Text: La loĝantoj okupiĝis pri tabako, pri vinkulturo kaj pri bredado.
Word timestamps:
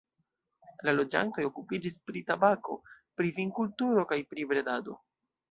La 0.87 0.93
loĝantoj 0.95 1.45
okupiĝis 1.49 1.97
pri 2.07 2.23
tabako, 2.31 2.79
pri 3.21 3.35
vinkulturo 3.37 4.09
kaj 4.15 4.21
pri 4.33 4.49
bredado. 4.55 4.99